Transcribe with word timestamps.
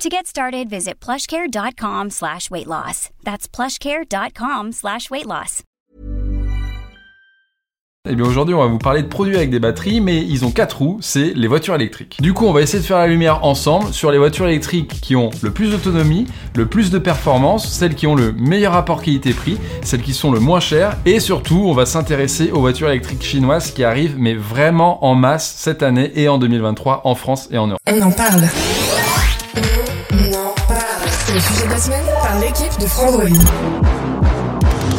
To 0.00 0.08
get 0.08 0.26
started, 0.26 0.70
visit 0.70 0.98
plushcare.com 0.98 2.08
slash 2.08 2.50
weight 2.50 2.66
loss. 2.66 3.10
That's 3.22 3.46
plushcare.com 3.46 4.72
slash 4.72 5.10
weight 5.10 5.26
loss. 5.26 5.62
Eh 8.08 8.14
bien 8.14 8.24
aujourd'hui 8.24 8.54
on 8.54 8.60
va 8.60 8.66
vous 8.66 8.78
parler 8.78 9.02
de 9.02 9.08
produits 9.08 9.36
avec 9.36 9.50
des 9.50 9.58
batteries 9.60 10.00
mais 10.00 10.24
ils 10.24 10.46
ont 10.46 10.50
quatre 10.52 10.78
roues, 10.78 10.96
c'est 11.02 11.34
les 11.34 11.46
voitures 11.46 11.74
électriques. 11.74 12.16
Du 12.18 12.32
coup 12.32 12.46
on 12.46 12.52
va 12.54 12.62
essayer 12.62 12.78
de 12.78 12.86
faire 12.86 12.96
la 12.96 13.08
lumière 13.08 13.44
ensemble 13.44 13.92
sur 13.92 14.10
les 14.10 14.16
voitures 14.16 14.48
électriques 14.48 15.02
qui 15.02 15.16
ont 15.16 15.28
le 15.42 15.50
plus 15.50 15.72
d'autonomie, 15.72 16.26
le 16.56 16.64
plus 16.64 16.90
de 16.90 16.98
performance, 16.98 17.68
celles 17.68 17.94
qui 17.94 18.06
ont 18.06 18.14
le 18.14 18.32
meilleur 18.32 18.72
rapport 18.72 19.02
qualité-prix, 19.02 19.58
celles 19.82 20.00
qui 20.00 20.14
sont 20.14 20.32
le 20.32 20.40
moins 20.40 20.60
chères 20.60 20.96
et 21.04 21.20
surtout 21.20 21.62
on 21.66 21.74
va 21.74 21.84
s'intéresser 21.84 22.50
aux 22.52 22.60
voitures 22.60 22.88
électriques 22.88 23.22
chinoises 23.22 23.70
qui 23.70 23.84
arrivent 23.84 24.16
mais 24.18 24.32
vraiment 24.32 25.04
en 25.04 25.14
masse 25.14 25.54
cette 25.58 25.82
année 25.82 26.10
et 26.14 26.30
en 26.30 26.38
2023 26.38 27.02
en 27.04 27.14
France 27.14 27.48
et 27.50 27.58
en 27.58 27.66
Europe. 27.66 27.82
On 27.86 28.00
en 28.00 28.12
parle. 28.12 28.48
Par 31.30 32.40
l'équipe 32.40 32.76
de. 32.80 32.86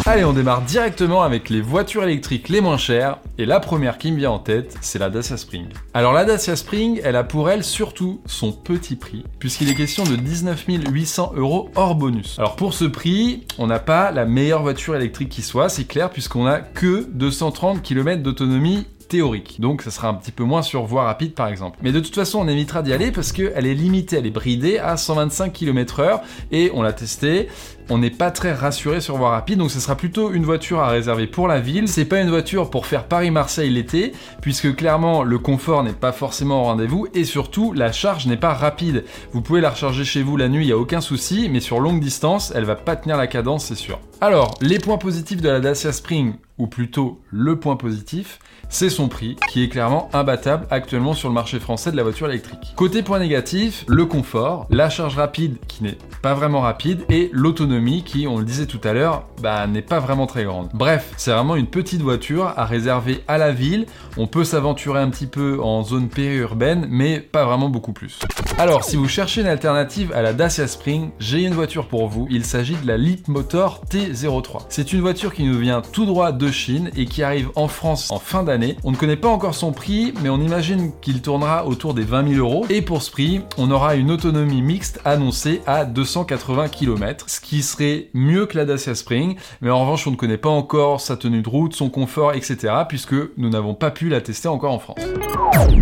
Allez, 0.06 0.24
on 0.24 0.32
démarre 0.32 0.62
directement 0.62 1.24
avec 1.24 1.50
les 1.50 1.60
voitures 1.60 2.06
électriques 2.06 2.48
les 2.48 2.62
moins 2.62 2.78
chères. 2.78 3.18
Et 3.38 3.46
la 3.46 3.60
première 3.60 3.98
qui 3.98 4.14
me 4.14 4.18
vient 4.18 4.32
en 4.32 4.40
tête, 4.40 4.78
c'est 4.80 4.98
la 4.98 5.10
Dacia 5.10 5.36
Spring. 5.36 5.66
Alors 5.94 6.14
la 6.14 6.24
Dacia 6.24 6.56
Spring, 6.56 7.02
elle 7.04 7.18
a 7.18 7.26
pour 7.26 7.50
elle 7.50 7.66
surtout 7.66 8.22
son 8.28 8.54
petit 8.54 8.96
prix, 8.96 9.26
puisqu'il 9.40 9.70
est 9.70 9.76
question 9.76 10.06
de 10.06 10.16
19 10.16 10.68
800 10.90 11.34
euros 11.36 11.70
hors 11.76 11.96
bonus. 11.96 12.40
Alors 12.40 12.56
pour 12.56 12.74
ce 12.76 12.86
prix, 12.86 13.46
on 13.58 13.68
n'a 13.68 13.80
pas 13.80 14.12
la 14.12 14.24
meilleure 14.24 14.62
voiture 14.62 14.96
électrique 14.96 15.30
qui 15.30 15.42
soit, 15.42 15.68
c'est 15.68 15.84
clair, 15.84 16.10
puisqu'on 16.10 16.46
a 16.46 16.60
que 16.62 17.10
230 17.12 17.82
km 17.82 18.24
d'autonomie 18.24 18.88
théorique. 19.12 19.60
Donc 19.60 19.82
ça 19.82 19.92
sera 19.92 20.08
un 20.08 20.14
petit 20.14 20.32
peu 20.32 20.46
moins 20.46 20.62
sur 20.62 20.84
voie 20.84 21.04
rapide 21.04 21.34
par 21.34 21.50
exemple. 21.50 21.78
Mais 21.82 21.92
de 21.92 22.00
toute 22.00 22.16
façon 22.16 22.40
on 22.40 22.48
évitera 22.48 22.82
d'y 22.82 22.94
aller 22.94 23.12
parce 23.12 23.34
qu'elle 23.34 23.66
est 23.66 23.74
limitée, 23.74 24.16
elle 24.16 24.26
est 24.26 24.32
bridée 24.32 24.78
à 24.78 24.96
125 24.96 25.52
km 25.52 26.02
h 26.02 26.22
et 26.54 26.72
on 26.74 26.82
l'a 26.82 26.94
testé. 26.94 27.50
On 27.94 27.98
n'est 27.98 28.10
pas 28.10 28.32
très 28.32 28.54
rassuré 28.54 29.02
sur 29.02 29.18
voie 29.18 29.32
rapide, 29.32 29.60
donc 29.60 29.70
ce 29.70 29.82
sera 29.82 29.98
plutôt 29.98 30.32
une 30.32 30.46
voiture 30.46 30.80
à 30.80 30.88
réserver 30.88 31.28
pour 31.28 31.50
la 31.50 31.60
ville. 31.60 31.90
C'est 31.90 32.06
pas 32.06 32.22
une 32.22 32.30
voiture 32.30 32.70
pour 32.70 32.86
faire 32.86 33.04
Paris-Marseille 33.04 33.70
l'été, 33.70 34.14
puisque 34.40 34.78
clairement 34.78 35.24
le 35.24 35.38
confort 35.38 35.84
n'est 35.84 35.92
pas 35.92 36.14
forcément 36.14 36.62
au 36.62 36.64
rendez-vous 36.64 37.08
et 37.14 37.26
surtout 37.26 37.74
la 37.74 37.92
charge 37.92 38.28
n'est 38.28 38.38
pas 38.38 38.54
rapide. 38.54 39.04
Vous 39.34 39.42
pouvez 39.42 39.60
la 39.60 39.72
recharger 39.72 40.06
chez 40.06 40.24
vous 40.24 40.38
la 40.38 40.48
nuit, 40.48 40.64
il 40.64 40.70
y 40.70 40.72
a 40.72 40.78
aucun 40.78 41.02
souci, 41.02 41.50
mais 41.52 41.60
sur 41.60 41.82
longue 41.82 42.00
distance, 42.00 42.54
elle 42.56 42.64
va 42.64 42.76
pas 42.76 42.96
tenir 42.96 43.18
la 43.18 43.28
cadence, 43.28 43.66
c'est 43.66 43.76
sûr. 43.76 44.00
Alors, 44.22 44.54
les 44.62 44.80
points 44.80 44.98
positifs 44.98 45.42
de 45.42 45.50
la 45.50 45.60
Dacia 45.60 45.92
Spring, 45.92 46.36
ou 46.60 46.68
plutôt 46.68 47.20
le 47.30 47.60
point 47.60 47.76
positif, 47.76 48.40
c'est 48.70 48.92
son 48.92 49.10
prix, 49.10 49.36
qui 49.50 49.64
est 49.64 49.68
clairement 49.68 50.10
imbattable 50.14 50.68
actuellement 50.70 51.14
sur 51.14 51.28
le 51.28 51.34
marché 51.34 51.60
français 51.60 51.92
de 51.92 51.98
la 51.98 52.04
voiture 52.04 52.30
électrique. 52.30 52.74
Côté 52.76 53.02
point 53.02 53.20
négatif, 53.20 53.84
le 53.88 54.06
confort, 54.06 54.68
la 54.70 54.90
charge 54.90 55.16
rapide 55.16 55.58
qui 55.68 55.84
n'est 55.84 55.98
pas 56.22 56.36
vraiment 56.36 56.62
rapide, 56.62 57.04
et 57.10 57.32
l'autonomie 57.34 57.81
qui, 58.04 58.28
on 58.28 58.38
le 58.38 58.46
disait 58.46 58.66
tout 58.66 58.80
à 58.84 58.94
l'heure, 58.94 59.26
bah, 59.42 59.68
n'est 59.68 59.82
pas 59.82 60.00
vraiment 60.00 60.28
très 60.28 60.44
grande. 60.44 60.70
Bref, 60.74 61.12
c'est 61.18 61.32
vraiment 61.32 61.56
une 61.56 61.68
petite 61.68 62.02
voiture 62.02 62.54
à 62.56 62.66
réserver 62.66 63.24
à 63.28 63.38
la 63.38 63.52
ville, 63.52 63.86
on 64.18 64.28
peut 64.28 64.44
s'aventurer 64.44 65.00
un 65.00 65.10
petit 65.10 65.28
peu 65.28 65.60
en 65.62 65.84
zone 65.84 66.10
périurbaine, 66.10 66.88
mais 66.90 67.20
pas 67.20 67.46
vraiment 67.46 67.70
beaucoup 67.70 67.94
plus. 67.94 68.20
Alors, 68.58 68.84
si 68.84 68.96
vous 68.96 69.08
cherchez 69.08 69.42
une 69.42 69.48
alternative 69.48 70.12
à 70.14 70.22
la 70.22 70.34
Dacia 70.34 70.68
Spring, 70.68 71.10
j'ai 71.20 71.44
une 71.44 71.54
voiture 71.54 71.88
pour 71.88 72.08
vous, 72.08 72.28
il 72.30 72.46
s'agit 72.46 72.76
de 72.76 72.88
la 72.88 72.98
Leapmotor 72.98 73.82
T03. 73.90 74.66
C'est 74.70 74.94
une 74.94 75.02
voiture 75.02 75.34
qui 75.34 75.44
nous 75.44 75.58
vient 75.58 75.82
tout 75.82 76.06
droit 76.06 76.32
de 76.32 76.52
Chine 76.52 76.92
et 76.96 77.06
qui 77.06 77.24
arrive 77.24 77.50
en 77.56 77.68
France 77.68 78.12
en 78.12 78.20
fin 78.20 78.44
d'année 78.44 78.62
on 78.84 78.92
ne 78.92 78.96
connaît 78.96 79.16
pas 79.16 79.30
encore 79.30 79.56
son 79.56 79.72
prix, 79.72 80.14
mais 80.22 80.30
on 80.30 80.40
imagine 80.40 80.92
qu'il 81.02 81.22
tournera 81.22 81.66
autour 81.66 81.94
des 81.94 82.04
20 82.04 82.36
000 82.36 82.46
euros. 82.46 82.66
Et 82.70 82.82
pour 82.82 83.02
ce 83.02 83.12
prix, 83.12 83.42
on 83.58 83.72
aura 83.72 83.96
une 83.96 84.12
autonomie 84.12 84.62
mixte 84.62 85.00
annoncée 85.06 85.62
à 85.66 85.86
280 85.86 86.70
km, 86.70 87.26
ce 87.28 87.40
qui 87.40 87.62
serait 87.72 88.10
mieux 88.14 88.46
que 88.46 88.58
la 88.58 88.66
Dacia 88.66 88.96
Spring. 88.96 89.36
Mais 89.62 89.70
en 89.70 89.82
revanche, 89.82 90.06
on 90.08 90.12
ne 90.12 90.16
connaît 90.16 90.38
pas 90.38 90.50
encore 90.50 91.02
sa 91.02 91.18
tenue 91.18 91.42
de 91.42 91.50
route, 91.50 91.74
son 91.74 91.90
confort, 91.90 92.34
etc. 92.34 92.74
puisque 92.88 93.16
nous 93.38 93.50
n'avons 93.50 93.74
pas 93.74 93.92
pu 93.92 94.10
la 94.10 94.22
tester 94.22 94.48
encore 94.48 94.74
en 94.74 94.80
France. 94.80 95.00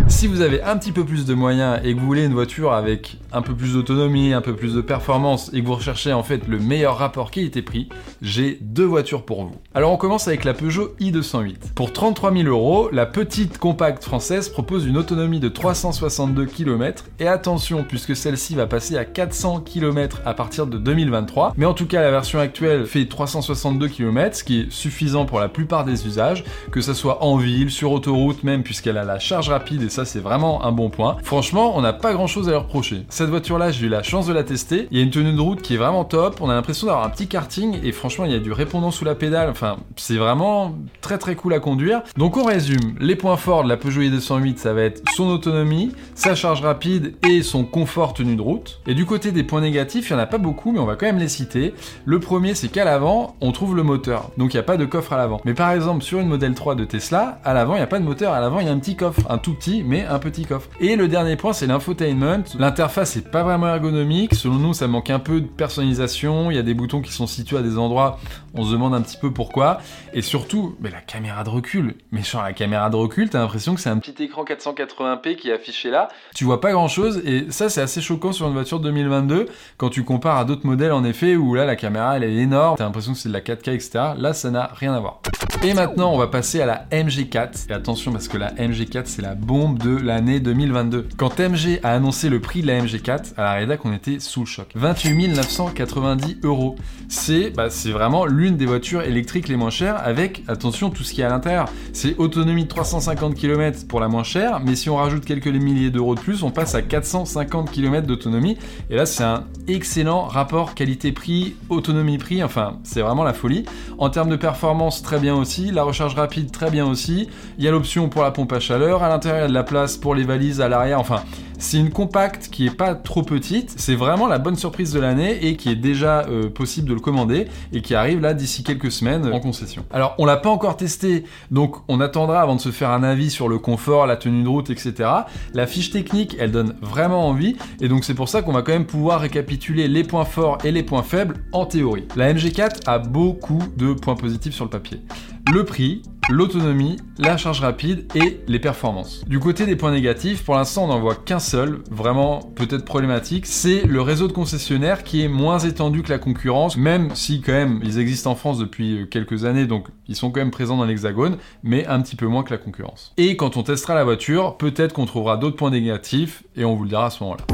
Si 0.08 0.26
vous 0.26 0.40
avez 0.40 0.62
un 0.62 0.76
petit 0.76 0.92
peu 0.92 1.04
plus 1.04 1.24
de 1.24 1.34
moyens 1.34 1.80
et 1.84 1.94
que 1.94 2.00
vous 2.00 2.06
voulez 2.06 2.24
une 2.24 2.32
voiture 2.32 2.72
avec 2.72 3.18
un 3.32 3.42
peu 3.42 3.54
plus 3.54 3.74
d'autonomie, 3.74 4.32
un 4.32 4.40
peu 4.40 4.54
plus 4.54 4.74
de 4.74 4.80
performance 4.80 5.50
et 5.52 5.60
que 5.62 5.66
vous 5.66 5.74
recherchez 5.74 6.12
en 6.12 6.22
fait 6.22 6.46
le 6.48 6.58
meilleur 6.58 6.98
rapport 6.98 7.30
qualité-prix, 7.30 7.88
j'ai 8.20 8.58
deux 8.60 8.84
voitures 8.84 9.24
pour 9.24 9.44
vous. 9.44 9.54
Alors 9.74 9.92
on 9.92 9.96
commence 9.96 10.26
avec 10.28 10.44
la 10.44 10.54
Peugeot 10.54 10.94
i208. 11.00 11.74
Pour 11.74 11.92
33 11.92 12.32
000 12.32 12.48
euros, 12.48 12.88
la 12.92 13.06
petite 13.06 13.58
compacte 13.58 14.04
française 14.04 14.48
propose 14.48 14.86
une 14.86 14.96
autonomie 14.96 15.40
de 15.40 15.48
362 15.48 16.46
km 16.46 17.04
et 17.18 17.28
attention 17.28 17.84
puisque 17.84 18.16
celle-ci 18.16 18.54
va 18.54 18.66
passer 18.66 18.96
à 18.96 19.04
400 19.04 19.60
km 19.60 20.20
à 20.24 20.34
partir 20.34 20.66
de 20.66 20.78
2023. 20.78 21.54
Mais 21.56 21.66
en 21.70 21.74
tout 21.74 21.86
cas 21.86 22.02
la 22.02 22.10
version 22.10 22.40
actuelle 22.40 22.84
fait 22.84 23.06
362 23.06 23.86
km, 23.86 24.36
ce 24.36 24.42
qui 24.42 24.62
est 24.62 24.72
suffisant 24.72 25.24
pour 25.24 25.38
la 25.38 25.48
plupart 25.48 25.84
des 25.84 26.04
usages, 26.04 26.42
que 26.72 26.80
ce 26.80 26.94
soit 26.94 27.22
en 27.22 27.36
ville, 27.36 27.70
sur 27.70 27.92
autoroute 27.92 28.42
même 28.42 28.64
puisqu'elle 28.64 28.98
a 28.98 29.04
la 29.04 29.20
charge 29.20 29.50
rapide 29.50 29.84
et 29.84 29.88
ça 29.88 30.04
c'est 30.04 30.18
vraiment 30.18 30.64
un 30.64 30.72
bon 30.72 30.90
point. 30.90 31.16
Franchement 31.22 31.76
on 31.76 31.80
n'a 31.80 31.92
pas 31.92 32.12
grand 32.12 32.26
chose 32.26 32.48
à 32.48 32.50
leur 32.50 32.64
reprocher. 32.64 33.04
Cette 33.08 33.28
voiture 33.28 33.56
là 33.56 33.70
j'ai 33.70 33.86
eu 33.86 33.88
la 33.88 34.02
chance 34.02 34.26
de 34.26 34.32
la 34.32 34.42
tester, 34.42 34.88
il 34.90 34.98
y 34.98 35.00
a 35.00 35.04
une 35.04 35.12
tenue 35.12 35.32
de 35.32 35.40
route 35.40 35.62
qui 35.62 35.74
est 35.74 35.76
vraiment 35.76 36.04
top, 36.04 36.40
on 36.40 36.50
a 36.50 36.54
l'impression 36.54 36.88
d'avoir 36.88 37.06
un 37.06 37.10
petit 37.10 37.28
karting 37.28 37.78
et 37.84 37.92
franchement 37.92 38.24
il 38.24 38.32
y 38.32 38.34
a 38.36 38.40
du 38.40 38.50
répondant 38.50 38.90
sous 38.90 39.04
la 39.04 39.14
pédale, 39.14 39.48
enfin 39.48 39.76
c'est 39.94 40.16
vraiment 40.16 40.74
très 41.00 41.18
très 41.18 41.36
cool 41.36 41.54
à 41.54 41.60
conduire. 41.60 42.02
Donc 42.16 42.36
on 42.36 42.46
résume 42.46 42.96
les 42.98 43.14
points 43.14 43.36
forts 43.36 43.62
de 43.62 43.68
la 43.68 43.76
Peugeot 43.76 44.02
i208, 44.02 44.56
ça 44.56 44.72
va 44.72 44.82
être 44.82 45.02
son 45.14 45.28
autonomie, 45.28 45.92
sa 46.16 46.34
charge 46.34 46.62
rapide 46.62 47.14
et 47.28 47.44
son 47.44 47.62
confort 47.62 48.12
tenu 48.12 48.34
de 48.34 48.42
route. 48.42 48.80
Et 48.88 48.94
du 48.94 49.06
côté 49.06 49.30
des 49.30 49.44
points 49.44 49.60
négatifs, 49.60 50.10
il 50.10 50.14
n'y 50.14 50.18
en 50.18 50.22
a 50.22 50.26
pas 50.26 50.38
beaucoup, 50.38 50.72
mais 50.72 50.80
on 50.80 50.86
va 50.86 50.96
quand 50.96 51.06
même 51.06 51.18
les 51.18 51.28
citer. 51.28 51.59
Le 52.04 52.20
premier, 52.20 52.54
c'est 52.54 52.68
qu'à 52.68 52.84
l'avant, 52.84 53.36
on 53.40 53.52
trouve 53.52 53.76
le 53.76 53.82
moteur. 53.82 54.30
Donc 54.36 54.52
il 54.52 54.56
n'y 54.56 54.60
a 54.60 54.64
pas 54.64 54.76
de 54.76 54.84
coffre 54.84 55.12
à 55.12 55.16
l'avant. 55.16 55.40
Mais 55.44 55.54
par 55.54 55.70
exemple, 55.72 56.02
sur 56.02 56.20
une 56.20 56.28
modèle 56.28 56.54
3 56.54 56.74
de 56.74 56.84
Tesla, 56.84 57.38
à 57.44 57.54
l'avant, 57.54 57.74
il 57.74 57.78
n'y 57.78 57.84
a 57.84 57.88
pas 57.88 57.98
de 57.98 58.04
moteur. 58.04 58.32
À 58.32 58.40
l'avant, 58.40 58.60
il 58.60 58.66
y 58.66 58.70
a 58.70 58.72
un 58.72 58.78
petit 58.78 58.96
coffre. 58.96 59.20
Un 59.28 59.38
tout 59.38 59.54
petit, 59.54 59.82
mais 59.84 60.04
un 60.06 60.18
petit 60.18 60.44
coffre. 60.44 60.68
Et 60.80 60.96
le 60.96 61.08
dernier 61.08 61.36
point, 61.36 61.52
c'est 61.52 61.66
l'infotainment. 61.66 62.44
L'interface 62.58 63.16
n'est 63.16 63.22
pas 63.22 63.42
vraiment 63.42 63.68
ergonomique. 63.68 64.34
Selon 64.34 64.56
nous, 64.56 64.74
ça 64.74 64.86
manque 64.88 65.10
un 65.10 65.18
peu 65.18 65.40
de 65.40 65.46
personnalisation. 65.46 66.50
Il 66.50 66.56
y 66.56 66.58
a 66.58 66.62
des 66.62 66.74
boutons 66.74 67.00
qui 67.00 67.12
sont 67.12 67.26
situés 67.26 67.58
à 67.58 67.62
des 67.62 67.78
endroits, 67.78 68.18
on 68.54 68.64
se 68.64 68.72
demande 68.72 68.94
un 68.94 69.02
petit 69.02 69.16
peu 69.16 69.32
pourquoi. 69.32 69.78
Et 70.12 70.22
surtout, 70.22 70.76
mais 70.80 70.90
la 70.90 71.00
caméra 71.00 71.44
de 71.44 71.50
recul. 71.50 71.94
Mais 72.10 72.22
genre, 72.22 72.42
la 72.42 72.52
caméra 72.52 72.90
de 72.90 72.96
recul, 72.96 73.30
t'as 73.30 73.40
l'impression 73.40 73.74
que 73.74 73.80
c'est 73.80 73.90
un 73.90 73.98
petit 73.98 74.22
écran 74.22 74.44
480p 74.44 75.36
qui 75.36 75.50
est 75.50 75.52
affiché 75.52 75.90
là. 75.90 76.08
Tu 76.34 76.44
vois 76.44 76.60
pas 76.60 76.72
grand 76.72 76.88
chose 76.88 77.22
et 77.24 77.50
ça 77.50 77.68
c'est 77.68 77.80
assez 77.80 78.00
choquant 78.00 78.32
sur 78.32 78.46
une 78.46 78.52
voiture 78.52 78.80
2022 78.80 79.46
quand 79.76 79.90
tu 79.90 80.04
compares 80.04 80.38
à 80.38 80.44
d'autres 80.44 80.66
modèles 80.66 80.92
en 80.92 81.04
effet 81.04 81.36
où 81.36 81.49
là 81.54 81.64
la 81.64 81.76
caméra 81.76 82.16
elle 82.16 82.24
est 82.24 82.34
énorme, 82.34 82.76
t'as 82.76 82.84
l'impression 82.84 83.12
que 83.12 83.18
c'est 83.18 83.28
de 83.28 83.34
la 83.34 83.40
4K 83.40 83.74
etc. 83.74 83.90
Là 84.16 84.32
ça 84.32 84.50
n'a 84.50 84.70
rien 84.74 84.94
à 84.94 85.00
voir. 85.00 85.20
Et 85.62 85.74
maintenant 85.74 86.12
on 86.12 86.18
va 86.18 86.26
passer 86.26 86.60
à 86.60 86.66
la 86.66 86.86
MG4 86.90 87.70
et 87.70 87.72
attention 87.72 88.12
parce 88.12 88.28
que 88.28 88.36
la 88.36 88.52
MG4 88.52 89.02
c'est 89.06 89.22
la 89.22 89.34
bombe 89.34 89.78
de 89.78 89.96
l'année 89.96 90.40
2022. 90.40 91.08
Quand 91.16 91.38
MG 91.38 91.80
a 91.82 91.94
annoncé 91.94 92.28
le 92.28 92.40
prix 92.40 92.62
de 92.62 92.66
la 92.66 92.80
MG4 92.80 93.34
à 93.36 93.42
la 93.42 93.52
rédac 93.54 93.84
on 93.84 93.92
était 93.92 94.20
sous 94.20 94.40
le 94.40 94.46
choc. 94.46 94.68
28 94.74 95.28
990 95.28 96.38
euros. 96.42 96.76
C'est 97.08 97.50
bah, 97.50 97.68
vraiment 97.86 98.26
l'une 98.26 98.56
des 98.56 98.66
voitures 98.66 99.02
électriques 99.02 99.48
les 99.48 99.56
moins 99.56 99.70
chères 99.70 99.96
avec 100.04 100.42
attention 100.48 100.90
tout 100.90 101.04
ce 101.04 101.12
qui 101.12 101.20
est 101.20 101.24
à 101.24 101.28
l'intérieur. 101.28 101.66
C'est 101.92 102.16
autonome 102.18 102.66
350 102.66 103.34
km 103.34 103.86
pour 103.86 104.00
la 104.00 104.08
moins 104.08 104.22
chère, 104.22 104.60
mais 104.60 104.74
si 104.74 104.90
on 104.90 104.96
rajoute 104.96 105.24
quelques 105.24 105.46
milliers 105.46 105.90
d'euros 105.90 106.14
de 106.14 106.20
plus, 106.20 106.42
on 106.42 106.50
passe 106.50 106.74
à 106.74 106.82
450 106.82 107.70
km 107.70 108.06
d'autonomie. 108.06 108.56
Et 108.90 108.96
là, 108.96 109.06
c'est 109.06 109.24
un 109.24 109.44
excellent 109.68 110.22
rapport 110.24 110.74
qualité-prix, 110.74 111.39
autonomie-prix, 111.68 112.42
enfin, 112.42 112.78
c'est 112.82 113.00
vraiment 113.00 113.24
la 113.24 113.32
folie. 113.32 113.64
En 113.98 114.10
termes 114.10 114.30
de 114.30 114.36
performance, 114.36 115.02
très 115.02 115.18
bien 115.18 115.34
aussi. 115.34 115.70
La 115.70 115.82
recharge 115.82 116.14
rapide, 116.14 116.50
très 116.50 116.70
bien 116.70 116.86
aussi. 116.86 117.28
Il 117.58 117.64
y 117.64 117.68
a 117.68 117.70
l'option 117.70 118.08
pour 118.08 118.22
la 118.22 118.30
pompe 118.30 118.52
à 118.52 118.60
chaleur. 118.60 119.02
À 119.02 119.08
l'intérieur, 119.08 119.46
il 119.46 119.48
y 119.48 119.48
de 119.50 119.54
la 119.54 119.64
place 119.64 119.96
pour 119.96 120.14
les 120.14 120.24
valises 120.24 120.60
à 120.60 120.68
l'arrière. 120.68 121.00
Enfin, 121.00 121.22
C'est 121.60 121.76
une 121.76 121.90
compacte 121.90 122.48
qui 122.50 122.66
est 122.66 122.74
pas 122.74 122.94
trop 122.94 123.22
petite, 123.22 123.74
c'est 123.76 123.94
vraiment 123.94 124.26
la 124.26 124.38
bonne 124.38 124.56
surprise 124.56 124.94
de 124.94 124.98
l'année 124.98 125.46
et 125.46 125.56
qui 125.56 125.68
est 125.68 125.76
déjà 125.76 126.22
euh, 126.22 126.48
possible 126.48 126.88
de 126.88 126.94
le 126.94 127.00
commander 127.00 127.48
et 127.74 127.82
qui 127.82 127.94
arrive 127.94 128.20
là 128.20 128.32
d'ici 128.32 128.64
quelques 128.64 128.90
semaines 128.90 129.30
en 129.30 129.40
concession. 129.40 129.84
Alors 129.90 130.14
on 130.16 130.24
l'a 130.24 130.38
pas 130.38 130.48
encore 130.48 130.78
testé, 130.78 131.24
donc 131.50 131.76
on 131.88 132.00
attendra 132.00 132.40
avant 132.40 132.56
de 132.56 132.60
se 132.62 132.70
faire 132.70 132.88
un 132.88 133.02
avis 133.02 133.28
sur 133.28 133.46
le 133.46 133.58
confort, 133.58 134.06
la 134.06 134.16
tenue 134.16 134.42
de 134.42 134.48
route, 134.48 134.70
etc. 134.70 135.10
La 135.52 135.66
fiche 135.66 135.90
technique, 135.90 136.34
elle 136.40 136.50
donne 136.50 136.76
vraiment 136.80 137.28
envie 137.28 137.56
et 137.82 137.88
donc 137.88 138.04
c'est 138.04 138.14
pour 138.14 138.30
ça 138.30 138.40
qu'on 138.40 138.52
va 138.52 138.62
quand 138.62 138.72
même 138.72 138.86
pouvoir 138.86 139.20
récapituler 139.20 139.86
les 139.86 140.02
points 140.02 140.24
forts 140.24 140.56
et 140.64 140.72
les 140.72 140.82
points 140.82 141.02
faibles 141.02 141.44
en 141.52 141.66
théorie. 141.66 142.08
La 142.16 142.32
MG4 142.32 142.86
a 142.86 142.98
beaucoup 142.98 143.62
de 143.76 143.92
points 143.92 144.16
positifs 144.16 144.54
sur 144.54 144.64
le 144.64 144.70
papier. 144.70 145.02
Le 145.52 145.64
prix, 145.64 146.02
l'autonomie, 146.28 146.96
la 147.18 147.36
charge 147.36 147.60
rapide 147.60 148.06
et 148.14 148.38
les 148.46 148.60
performances. 148.60 149.24
Du 149.26 149.40
côté 149.40 149.66
des 149.66 149.74
points 149.74 149.90
négatifs, 149.90 150.44
pour 150.44 150.54
l'instant 150.54 150.84
on 150.84 150.86
n'en 150.86 151.00
voit 151.00 151.16
qu'un 151.16 151.40
seul, 151.40 151.82
vraiment 151.90 152.38
peut-être 152.54 152.84
problématique, 152.84 153.46
c'est 153.46 153.82
le 153.82 154.00
réseau 154.00 154.28
de 154.28 154.32
concessionnaires 154.32 155.02
qui 155.02 155.22
est 155.22 155.28
moins 155.28 155.58
étendu 155.58 156.02
que 156.02 156.10
la 156.10 156.18
concurrence, 156.18 156.76
même 156.76 157.16
si 157.16 157.40
quand 157.40 157.50
même 157.50 157.80
ils 157.82 157.98
existent 157.98 158.30
en 158.30 158.36
France 158.36 158.58
depuis 158.58 158.98
euh, 159.00 159.06
quelques 159.06 159.44
années, 159.44 159.66
donc 159.66 159.88
ils 160.06 160.14
sont 160.14 160.30
quand 160.30 160.38
même 160.38 160.52
présents 160.52 160.76
dans 160.76 160.84
l'hexagone, 160.84 161.36
mais 161.64 161.84
un 161.88 162.00
petit 162.00 162.14
peu 162.14 162.28
moins 162.28 162.44
que 162.44 162.52
la 162.52 162.58
concurrence. 162.58 163.12
Et 163.16 163.36
quand 163.36 163.56
on 163.56 163.64
testera 163.64 163.96
la 163.96 164.04
voiture, 164.04 164.56
peut-être 164.56 164.92
qu'on 164.92 165.06
trouvera 165.06 165.36
d'autres 165.36 165.56
points 165.56 165.70
négatifs, 165.70 166.44
et 166.56 166.64
on 166.64 166.76
vous 166.76 166.84
le 166.84 166.90
dira 166.90 167.06
à 167.06 167.10
ce 167.10 167.24
moment-là. 167.24 167.44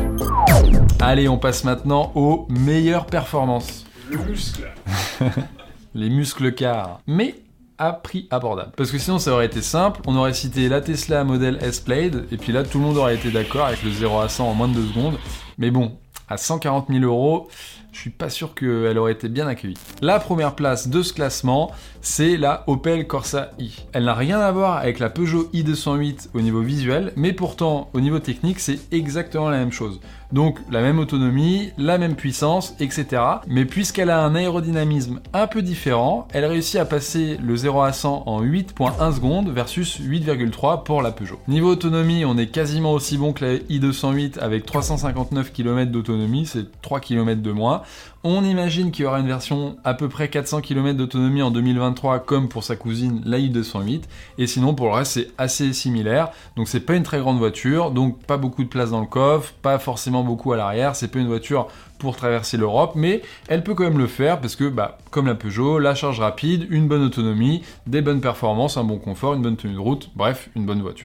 Allez, 1.00 1.28
on 1.28 1.38
passe 1.38 1.64
maintenant 1.64 2.12
aux 2.14 2.46
meilleures 2.50 3.06
performances. 3.06 3.86
Le 4.10 4.18
muscle. 4.18 4.70
Les 5.94 6.10
muscles 6.10 6.52
car. 6.52 7.00
Mais 7.06 7.36
à 7.78 7.92
prix 7.92 8.26
abordable. 8.30 8.72
Parce 8.76 8.90
que 8.90 8.98
sinon 8.98 9.18
ça 9.18 9.32
aurait 9.32 9.46
été 9.46 9.62
simple, 9.62 10.00
on 10.06 10.16
aurait 10.16 10.34
cité 10.34 10.68
la 10.68 10.80
Tesla 10.80 11.24
modèle 11.24 11.58
S-Plaid, 11.60 12.26
et 12.30 12.36
puis 12.36 12.52
là 12.52 12.62
tout 12.64 12.78
le 12.78 12.84
monde 12.84 12.96
aurait 12.96 13.14
été 13.14 13.30
d'accord 13.30 13.66
avec 13.66 13.82
le 13.82 13.90
0 13.90 14.20
à 14.20 14.28
100 14.28 14.48
en 14.48 14.54
moins 14.54 14.68
de 14.68 14.74
2 14.74 14.86
secondes. 14.88 15.18
Mais 15.58 15.70
bon, 15.70 15.92
à 16.28 16.36
140 16.36 16.88
000 16.88 17.04
euros, 17.04 17.48
je 17.96 18.02
suis 18.02 18.10
pas 18.10 18.28
sûr 18.28 18.54
qu'elle 18.54 18.98
aurait 18.98 19.12
été 19.12 19.30
bien 19.30 19.46
accueillie. 19.46 19.78
La 20.02 20.20
première 20.20 20.54
place 20.54 20.88
de 20.88 21.02
ce 21.02 21.14
classement, 21.14 21.72
c'est 22.02 22.36
la 22.36 22.62
Opel 22.66 23.06
Corsa 23.06 23.52
i. 23.58 23.72
Elle 23.94 24.04
n'a 24.04 24.14
rien 24.14 24.38
à 24.38 24.52
voir 24.52 24.76
avec 24.76 24.98
la 24.98 25.08
Peugeot 25.08 25.48
i208 25.54 26.28
au 26.34 26.42
niveau 26.42 26.60
visuel, 26.60 27.14
mais 27.16 27.32
pourtant 27.32 27.88
au 27.94 28.00
niveau 28.00 28.18
technique, 28.18 28.60
c'est 28.60 28.78
exactement 28.92 29.48
la 29.48 29.56
même 29.56 29.72
chose. 29.72 29.98
Donc 30.32 30.58
la 30.70 30.82
même 30.82 30.98
autonomie, 30.98 31.70
la 31.78 31.98
même 31.98 32.16
puissance, 32.16 32.74
etc. 32.80 33.22
Mais 33.46 33.64
puisqu'elle 33.64 34.10
a 34.10 34.24
un 34.24 34.34
aérodynamisme 34.34 35.20
un 35.32 35.46
peu 35.46 35.62
différent, 35.62 36.26
elle 36.32 36.44
réussit 36.44 36.80
à 36.80 36.84
passer 36.84 37.38
le 37.42 37.56
0 37.56 37.82
à 37.82 37.92
100 37.92 38.24
en 38.26 38.42
8.1 38.42 39.14
secondes 39.14 39.50
versus 39.50 40.00
8,3 40.00 40.82
pour 40.82 41.02
la 41.02 41.12
Peugeot. 41.12 41.38
Niveau 41.48 41.70
autonomie, 41.70 42.24
on 42.24 42.36
est 42.38 42.48
quasiment 42.48 42.92
aussi 42.92 43.18
bon 43.18 43.32
que 43.32 43.44
la 43.44 43.54
i208 43.56 44.38
avec 44.40 44.66
359 44.66 45.52
km 45.52 45.90
d'autonomie, 45.90 46.46
c'est 46.46 46.80
3 46.82 47.00
km 47.00 47.40
de 47.40 47.52
moins. 47.52 47.82
On 48.24 48.44
imagine 48.44 48.90
qu'il 48.90 49.04
y 49.04 49.06
aura 49.06 49.20
une 49.20 49.26
version 49.26 49.76
à 49.84 49.94
peu 49.94 50.08
près 50.08 50.28
400 50.28 50.60
km 50.60 50.96
d'autonomie 50.96 51.42
en 51.42 51.50
2023 51.50 52.20
comme 52.20 52.48
pour 52.48 52.64
sa 52.64 52.74
cousine 52.74 53.22
la 53.24 53.38
i208 53.38 54.02
et 54.38 54.46
sinon 54.46 54.74
pour 54.74 54.86
le 54.86 54.92
reste 54.92 55.12
c'est 55.12 55.28
assez 55.38 55.72
similaire. 55.72 56.30
Donc 56.56 56.68
c'est 56.68 56.80
pas 56.80 56.94
une 56.94 57.02
très 57.02 57.18
grande 57.18 57.38
voiture. 57.38 57.90
Donc 57.90 58.20
pas 58.24 58.36
beaucoup 58.36 58.64
de 58.64 58.68
place 58.68 58.90
dans 58.90 59.00
le 59.00 59.06
coffre. 59.06 59.52
Pas 59.62 59.78
forcément 59.78 60.24
beaucoup 60.24 60.52
à 60.52 60.56
l'arrière. 60.56 60.96
C'est 60.96 61.08
pas 61.08 61.18
une 61.18 61.28
voiture 61.28 61.68
pour 61.98 62.16
traverser 62.16 62.56
l'Europe. 62.56 62.92
Mais 62.96 63.22
elle 63.48 63.62
peut 63.62 63.74
quand 63.74 63.84
même 63.84 63.98
le 63.98 64.06
faire 64.06 64.40
parce 64.40 64.56
que 64.56 64.68
bah 64.68 64.98
comme 65.10 65.26
la 65.26 65.34
Peugeot 65.34 65.78
la 65.78 65.94
charge 65.94 66.20
rapide 66.20 66.66
une 66.70 66.88
bonne 66.88 67.02
autonomie 67.02 67.62
des 67.86 68.02
bonnes 68.02 68.20
performances 68.20 68.76
un 68.76 68.84
bon 68.84 68.98
confort 68.98 69.34
une 69.34 69.42
bonne 69.42 69.56
tenue 69.56 69.74
de 69.74 69.78
route. 69.78 70.10
Bref 70.16 70.50
une 70.56 70.66
bonne 70.66 70.82
voiture 70.82 71.04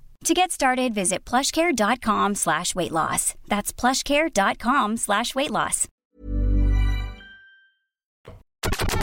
To 0.25 0.35
get 0.35 0.51
started, 0.51 0.93
visit 0.93 1.25
plushcare.com 1.25 2.35
slash 2.35 2.75
weight 2.75 2.91
loss. 2.91 3.33
Plushcare.com 3.49 4.97
slash 4.97 5.33
weight 5.33 5.49
loss. 5.49 5.87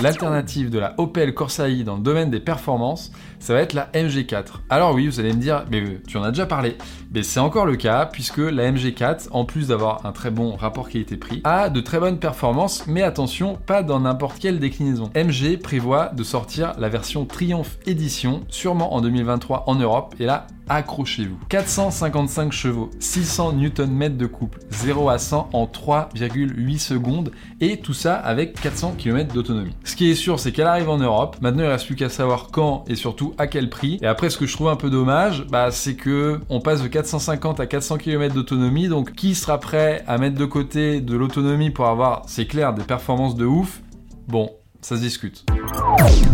L'alternative 0.00 0.70
de 0.70 0.79
la 0.79 0.94
Opel 0.99 1.35
Corsa 1.35 1.69
dans 1.85 1.97
le 1.97 2.03
domaine 2.03 2.31
des 2.31 2.38
performances, 2.38 3.11
ça 3.41 3.53
va 3.53 3.61
être 3.62 3.73
la 3.73 3.87
MG4. 3.94 4.61
Alors 4.70 4.94
oui, 4.94 5.09
vous 5.09 5.19
allez 5.19 5.32
me 5.32 5.41
dire, 5.41 5.65
mais 5.73 6.00
tu 6.06 6.17
en 6.19 6.23
as 6.23 6.31
déjà 6.31 6.47
parlé. 6.47 6.76
Mais 7.12 7.25
c'est 7.25 7.41
encore 7.41 7.67
le 7.67 7.75
cas, 7.75 8.06
puisque 8.06 8.38
la 8.38 8.70
MG4, 8.70 9.26
en 9.32 9.44
plus 9.44 9.69
d'avoir 9.69 10.06
un 10.06 10.12
très 10.12 10.31
bon 10.31 10.55
rapport 10.55 10.88
qualité-prix, 10.88 11.41
a 11.43 11.69
de 11.69 11.81
très 11.81 11.99
bonnes 11.99 12.20
performances, 12.20 12.87
mais 12.87 13.03
attention, 13.03 13.56
pas 13.67 13.82
dans 13.82 13.99
n'importe 13.99 14.38
quelle 14.38 14.61
déclinaison. 14.61 15.11
MG 15.17 15.59
prévoit 15.61 16.11
de 16.11 16.23
sortir 16.23 16.75
la 16.79 16.88
version 16.88 17.25
Triumph 17.25 17.79
Edition, 17.87 18.44
sûrement 18.49 18.94
en 18.94 19.00
2023 19.00 19.65
en 19.67 19.75
Europe, 19.75 20.15
et 20.20 20.26
là, 20.26 20.47
accrochez-vous. 20.69 21.38
455 21.49 22.53
chevaux, 22.53 22.91
600 23.00 23.55
Nm 23.55 24.17
de 24.17 24.26
couple, 24.26 24.61
0 24.70 25.09
à 25.09 25.19
100 25.19 25.50
en 25.53 25.67
3,8 25.67 26.79
secondes, 26.79 27.32
et 27.61 27.79
tout 27.79 27.94
ça 27.94 28.15
avec 28.15 28.61
400 28.61 28.94
km 28.99 29.32
d'autonomie. 29.35 29.75
Ce 29.85 29.97
qui 29.97 30.11
est 30.11 30.15
sûr, 30.15 30.38
c'est 30.38 30.53
qu'elle 30.53 30.67
arrive 30.67 30.88
en 30.88 30.99
Europe. 30.99 31.37
Maintenant, 31.41 31.65
il 31.65 31.69
reste 31.69 31.87
plus 31.87 31.97
qu'à 31.97 32.09
savoir 32.09 32.49
quand 32.53 32.85
et 32.88 32.94
surtout 32.94 33.35
à 33.38 33.47
quel 33.47 33.70
prix. 33.70 33.99
Et 34.03 34.06
après, 34.06 34.31
ce 34.31 34.38
que 34.38 34.47
je 34.47 34.53
trouve 34.53 34.69
un 34.69 34.76
peu 34.76 34.91
dommage, 34.91 35.44
bah, 35.50 35.70
c'est 35.70 35.94
que 35.94 36.41
on 36.49 36.61
passe 36.61 36.82
de 36.82 36.88
450 36.88 37.61
à 37.61 37.67
400 37.67 37.99
km 37.99 38.35
d'autonomie. 38.35 38.88
Donc, 38.88 39.12
qui 39.12 39.35
sera 39.35 39.59
prêt 39.59 40.05
à 40.06 40.19
mettre 40.19 40.37
de 40.37 40.44
côté 40.44 41.00
de 41.00 41.17
l'autonomie 41.17 41.70
pour 41.70 41.87
avoir, 41.87 42.23
c'est 42.26 42.47
clair, 42.47 42.75
des 42.75 42.85
performances 42.85 43.35
de 43.35 43.47
ouf? 43.47 43.82
Bon, 44.26 44.50
ça 44.80 44.96
se 44.96 45.00
discute. 45.00 45.44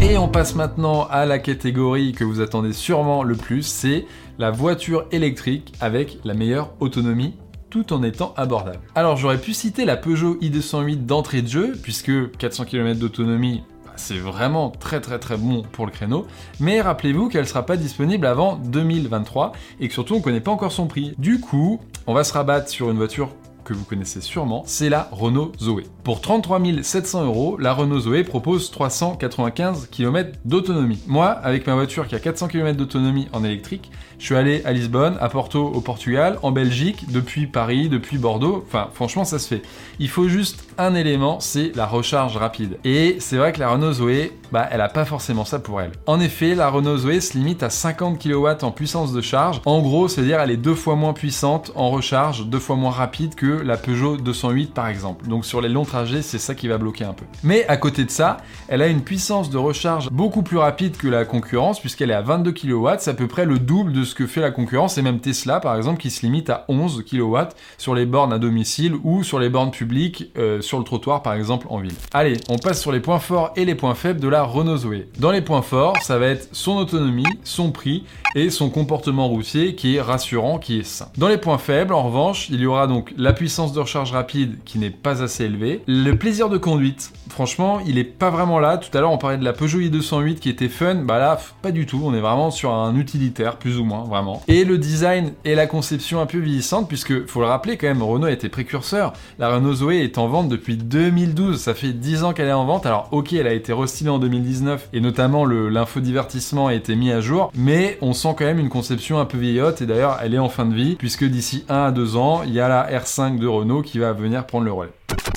Et 0.00 0.18
on 0.18 0.28
passe 0.28 0.54
maintenant 0.54 1.06
à 1.10 1.26
la 1.26 1.38
catégorie 1.38 2.12
que 2.12 2.24
vous 2.24 2.40
attendez 2.40 2.72
sûrement 2.72 3.22
le 3.22 3.36
plus, 3.36 3.62
c'est 3.62 4.06
la 4.38 4.50
voiture 4.50 5.06
électrique 5.12 5.72
avec 5.80 6.18
la 6.24 6.34
meilleure 6.34 6.72
autonomie 6.80 7.34
tout 7.70 7.92
en 7.92 8.02
étant 8.04 8.34
abordable. 8.36 8.78
Alors 8.94 9.16
j'aurais 9.16 9.38
pu 9.38 9.52
citer 9.52 9.84
la 9.84 9.96
Peugeot 9.96 10.36
i208 10.36 11.06
d'entrée 11.06 11.42
de 11.42 11.48
jeu, 11.48 11.72
puisque 11.82 12.30
400 12.36 12.66
km 12.66 13.00
d'autonomie, 13.00 13.64
bah, 13.84 13.92
c'est 13.96 14.18
vraiment 14.18 14.70
très 14.70 15.00
très 15.00 15.18
très 15.18 15.36
bon 15.36 15.62
pour 15.72 15.86
le 15.86 15.90
créneau, 15.90 16.26
mais 16.60 16.80
rappelez-vous 16.80 17.28
qu'elle 17.28 17.48
sera 17.48 17.66
pas 17.66 17.76
disponible 17.76 18.26
avant 18.26 18.56
2023 18.56 19.52
et 19.80 19.88
que 19.88 19.94
surtout 19.94 20.14
on 20.14 20.20
connaît 20.20 20.40
pas 20.40 20.52
encore 20.52 20.70
son 20.70 20.86
prix. 20.86 21.14
Du 21.18 21.40
coup, 21.40 21.80
on 22.06 22.14
va 22.14 22.22
se 22.22 22.32
rabattre 22.32 22.68
sur 22.68 22.90
une 22.90 22.96
voiture 22.96 23.30
que 23.64 23.74
vous 23.74 23.84
connaissez 23.84 24.20
sûrement, 24.20 24.62
c'est 24.66 24.88
la 24.88 25.08
Renault 25.10 25.52
Zoé. 25.58 25.84
Pour 26.04 26.20
33 26.20 26.60
700 26.82 27.24
euros, 27.24 27.56
la 27.58 27.72
Renault 27.72 28.00
Zoé 28.00 28.24
propose 28.24 28.70
395 28.70 29.88
km 29.90 30.38
d'autonomie. 30.44 31.00
Moi, 31.06 31.28
avec 31.28 31.66
ma 31.66 31.74
voiture 31.74 32.06
qui 32.06 32.14
a 32.14 32.20
400 32.20 32.48
km 32.48 32.76
d'autonomie 32.76 33.28
en 33.32 33.42
électrique, 33.42 33.90
je 34.18 34.26
suis 34.26 34.36
allé 34.36 34.62
à 34.64 34.72
Lisbonne, 34.72 35.16
à 35.20 35.28
Porto 35.28 35.66
au 35.66 35.80
Portugal, 35.80 36.38
en 36.42 36.52
Belgique, 36.52 37.06
depuis 37.10 37.46
Paris, 37.46 37.88
depuis 37.88 38.18
Bordeaux. 38.18 38.64
Enfin, 38.66 38.88
franchement, 38.92 39.24
ça 39.24 39.38
se 39.38 39.48
fait. 39.48 39.62
Il 39.98 40.08
faut 40.08 40.28
juste 40.28 40.64
un 40.78 40.94
élément, 40.94 41.40
c'est 41.40 41.74
la 41.74 41.86
recharge 41.86 42.36
rapide. 42.36 42.78
Et 42.84 43.16
c'est 43.20 43.36
vrai 43.36 43.52
que 43.52 43.60
la 43.60 43.70
Renault 43.70 43.92
Zoé, 43.92 44.32
bah, 44.52 44.68
elle 44.70 44.80
a 44.80 44.88
pas 44.88 45.04
forcément 45.04 45.44
ça 45.44 45.58
pour 45.58 45.80
elle. 45.80 45.92
En 46.06 46.20
effet, 46.20 46.54
la 46.54 46.68
Renault 46.68 46.98
Zoé 46.98 47.20
se 47.20 47.36
limite 47.36 47.62
à 47.62 47.70
50 47.70 48.22
kW 48.22 48.48
en 48.62 48.70
puissance 48.70 49.12
de 49.12 49.20
charge. 49.20 49.60
En 49.66 49.80
gros, 49.82 50.08
c'est-à-dire 50.08 50.40
elle 50.40 50.50
est 50.50 50.56
deux 50.56 50.74
fois 50.74 50.96
moins 50.96 51.12
puissante 51.12 51.72
en 51.74 51.90
recharge, 51.90 52.46
deux 52.46 52.58
fois 52.58 52.76
moins 52.76 52.92
rapide 52.92 53.34
que 53.34 53.53
la 53.62 53.76
Peugeot 53.76 54.16
208 54.16 54.74
par 54.74 54.88
exemple. 54.88 55.26
Donc 55.28 55.44
sur 55.44 55.60
les 55.60 55.68
longs 55.68 55.84
trajets, 55.84 56.22
c'est 56.22 56.38
ça 56.38 56.54
qui 56.54 56.68
va 56.68 56.78
bloquer 56.78 57.04
un 57.04 57.12
peu. 57.12 57.24
Mais 57.42 57.66
à 57.66 57.76
côté 57.76 58.04
de 58.04 58.10
ça, 58.10 58.38
elle 58.68 58.82
a 58.82 58.88
une 58.88 59.02
puissance 59.02 59.50
de 59.50 59.58
recharge 59.58 60.08
beaucoup 60.10 60.42
plus 60.42 60.58
rapide 60.58 60.96
que 60.96 61.08
la 61.08 61.24
concurrence 61.24 61.80
puisqu'elle 61.80 62.10
est 62.10 62.14
à 62.14 62.22
22 62.22 62.52
kW, 62.52 62.88
c'est 62.98 63.10
à 63.10 63.14
peu 63.14 63.28
près 63.28 63.44
le 63.44 63.58
double 63.58 63.92
de 63.92 64.04
ce 64.04 64.14
que 64.14 64.26
fait 64.26 64.40
la 64.40 64.50
concurrence 64.50 64.98
et 64.98 65.02
même 65.02 65.20
Tesla 65.20 65.60
par 65.60 65.76
exemple 65.76 66.00
qui 66.00 66.10
se 66.10 66.22
limite 66.22 66.50
à 66.50 66.64
11 66.68 67.04
kW 67.04 67.38
sur 67.78 67.94
les 67.94 68.06
bornes 68.06 68.32
à 68.32 68.38
domicile 68.38 68.94
ou 69.04 69.22
sur 69.22 69.38
les 69.38 69.48
bornes 69.48 69.70
publiques 69.70 70.30
euh, 70.38 70.60
sur 70.60 70.78
le 70.78 70.84
trottoir 70.84 71.22
par 71.22 71.34
exemple 71.34 71.66
en 71.70 71.78
ville. 71.78 71.94
Allez, 72.12 72.36
on 72.48 72.58
passe 72.58 72.80
sur 72.80 72.92
les 72.92 73.00
points 73.00 73.18
forts 73.18 73.52
et 73.56 73.64
les 73.64 73.74
points 73.74 73.94
faibles 73.94 74.20
de 74.20 74.28
la 74.28 74.42
Renault 74.42 74.76
Zoé. 74.76 75.08
Dans 75.18 75.30
les 75.30 75.42
points 75.42 75.62
forts, 75.62 75.96
ça 76.02 76.18
va 76.18 76.26
être 76.26 76.48
son 76.52 76.76
autonomie, 76.76 77.24
son 77.44 77.70
prix 77.70 78.04
et 78.34 78.50
son 78.50 78.70
comportement 78.70 79.28
routier 79.28 79.74
qui 79.74 79.96
est 79.96 80.00
rassurant, 80.00 80.58
qui 80.58 80.80
est 80.80 80.84
sain. 80.84 81.08
Dans 81.16 81.28
les 81.28 81.38
points 81.38 81.58
faibles, 81.58 81.94
en 81.94 82.02
revanche, 82.02 82.48
il 82.50 82.60
y 82.60 82.66
aura 82.66 82.86
donc 82.86 83.12
la 83.16 83.32
puissance 83.32 83.43
de 83.44 83.80
recharge 83.80 84.12
rapide 84.12 84.58
qui 84.64 84.78
n'est 84.78 84.90
pas 84.90 85.22
assez 85.22 85.44
élevée, 85.44 85.82
le 85.86 86.12
plaisir 86.12 86.48
de 86.48 86.58
conduite. 86.58 87.12
Franchement, 87.28 87.80
il 87.86 87.98
est 87.98 88.04
pas 88.04 88.30
vraiment 88.30 88.58
là. 88.58 88.78
Tout 88.78 88.96
à 88.96 89.00
l'heure, 89.00 89.10
on 89.10 89.18
parlait 89.18 89.38
de 89.38 89.44
la 89.44 89.52
Peugeot 89.52 89.80
i208 89.80 90.36
qui 90.36 90.48
était 90.48 90.68
fun. 90.68 90.96
Bah 90.96 91.18
là, 91.18 91.38
pas 91.62 91.72
du 91.72 91.86
tout. 91.86 92.00
On 92.02 92.14
est 92.14 92.20
vraiment 92.20 92.50
sur 92.50 92.72
un 92.72 92.96
utilitaire, 92.96 93.56
plus 93.56 93.78
ou 93.78 93.84
moins, 93.84 94.04
vraiment. 94.04 94.42
Et 94.48 94.64
le 94.64 94.78
design 94.78 95.32
et 95.44 95.54
la 95.54 95.66
conception 95.66 96.20
un 96.20 96.26
peu 96.26 96.38
vieillissante, 96.38 96.88
puisque 96.88 97.26
faut 97.26 97.40
le 97.40 97.46
rappeler 97.46 97.76
quand 97.76 97.86
même, 97.86 98.02
Renault 98.02 98.28
été 98.28 98.48
précurseur. 98.48 99.12
La 99.38 99.48
Renault 99.54 99.74
Zoé 99.74 99.98
est 99.98 100.18
en 100.18 100.28
vente 100.28 100.48
depuis 100.48 100.76
2012. 100.76 101.60
Ça 101.60 101.74
fait 101.74 101.92
10 101.92 102.24
ans 102.24 102.32
qu'elle 102.32 102.48
est 102.48 102.52
en 102.52 102.66
vente. 102.66 102.86
Alors, 102.86 103.08
ok, 103.10 103.32
elle 103.32 103.46
a 103.46 103.52
été 103.52 103.72
restylée 103.72 104.10
en 104.10 104.18
2019 104.18 104.88
et 104.92 105.00
notamment 105.00 105.44
l'infodivertissement 105.44 106.68
a 106.68 106.74
été 106.74 106.94
mis 106.96 107.10
à 107.10 107.20
jour, 107.20 107.50
mais 107.54 107.98
on 108.00 108.12
sent 108.12 108.34
quand 108.38 108.44
même 108.44 108.58
une 108.58 108.68
conception 108.68 109.18
un 109.18 109.24
peu 109.24 109.38
vieillotte 109.38 109.82
et 109.82 109.86
d'ailleurs, 109.86 110.18
elle 110.22 110.34
est 110.34 110.38
en 110.38 110.48
fin 110.48 110.66
de 110.66 110.74
vie, 110.74 110.96
puisque 110.96 111.24
d'ici 111.24 111.64
1 111.68 111.74
à 111.84 111.90
2 111.90 112.16
ans, 112.16 112.42
il 112.44 112.52
y 112.52 112.60
a 112.60 112.68
la 112.68 112.86
R5 112.90 113.33
de 113.38 113.46
Renault 113.46 113.82
qui 113.82 113.98
va 113.98 114.12
venir 114.12 114.46
prendre 114.46 114.64
le 114.64 114.72
relais. 114.72 114.92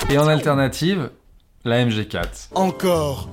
Et 0.09 0.17
en 0.17 0.27
alternative, 0.27 1.09
la 1.65 1.85
MG4. 1.85 2.49
Encore 2.55 3.29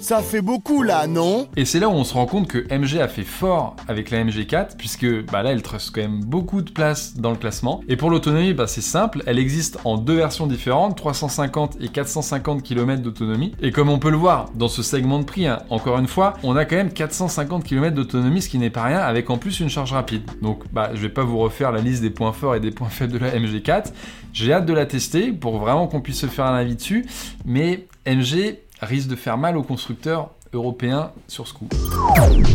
ça 0.00 0.22
fait 0.22 0.40
beaucoup 0.40 0.82
là, 0.82 1.06
non 1.06 1.48
Et 1.56 1.64
c'est 1.64 1.78
là 1.78 1.88
où 1.88 1.92
on 1.92 2.04
se 2.04 2.14
rend 2.14 2.26
compte 2.26 2.48
que 2.48 2.58
MG 2.74 3.00
a 3.00 3.08
fait 3.08 3.22
fort 3.22 3.76
avec 3.86 4.10
la 4.10 4.24
MG4, 4.24 4.76
puisque 4.76 5.06
bah 5.26 5.42
là 5.42 5.52
elle 5.52 5.62
trust 5.62 5.94
quand 5.94 6.00
même 6.00 6.24
beaucoup 6.24 6.62
de 6.62 6.70
place 6.70 7.16
dans 7.16 7.30
le 7.30 7.36
classement. 7.36 7.82
Et 7.88 7.96
pour 7.96 8.10
l'autonomie, 8.10 8.54
bah 8.54 8.66
c'est 8.66 8.80
simple, 8.80 9.22
elle 9.26 9.38
existe 9.38 9.78
en 9.84 9.98
deux 9.98 10.16
versions 10.16 10.46
différentes, 10.46 10.96
350 10.96 11.76
et 11.80 11.88
450 11.88 12.62
km 12.62 13.02
d'autonomie. 13.02 13.52
Et 13.60 13.72
comme 13.72 13.88
on 13.88 13.98
peut 13.98 14.10
le 14.10 14.16
voir 14.16 14.50
dans 14.54 14.68
ce 14.68 14.82
segment 14.82 15.18
de 15.18 15.24
prix, 15.24 15.46
hein, 15.46 15.60
encore 15.70 15.98
une 15.98 16.08
fois, 16.08 16.34
on 16.42 16.56
a 16.56 16.64
quand 16.64 16.76
même 16.76 16.92
450 16.92 17.64
km 17.64 17.94
d'autonomie, 17.94 18.42
ce 18.42 18.48
qui 18.48 18.58
n'est 18.58 18.70
pas 18.70 18.84
rien, 18.84 19.00
avec 19.00 19.30
en 19.30 19.38
plus 19.38 19.60
une 19.60 19.68
charge 19.68 19.92
rapide. 19.92 20.22
Donc 20.40 20.64
bah 20.72 20.90
je 20.94 21.00
vais 21.00 21.08
pas 21.08 21.24
vous 21.24 21.38
refaire 21.38 21.72
la 21.72 21.80
liste 21.80 22.02
des 22.02 22.10
points 22.10 22.32
forts 22.32 22.54
et 22.54 22.60
des 22.60 22.70
points 22.70 22.88
faibles 22.88 23.12
de 23.12 23.18
la 23.18 23.30
MG4. 23.38 23.92
J'ai 24.32 24.52
hâte 24.52 24.66
de 24.66 24.72
la 24.72 24.86
tester 24.86 25.32
pour 25.32 25.58
vraiment 25.58 25.86
qu'on 25.86 26.00
puisse 26.00 26.20
se 26.20 26.26
faire 26.26 26.46
un 26.46 26.54
avis 26.54 26.76
dessus, 26.76 27.04
mais 27.44 27.86
MG 28.06 28.58
risque 28.80 29.08
de 29.08 29.16
faire 29.16 29.38
mal 29.38 29.56
aux 29.56 29.62
constructeurs 29.62 30.30
européens 30.52 31.12
sur 31.28 31.46
ce 31.46 31.54
coup. 31.54 31.68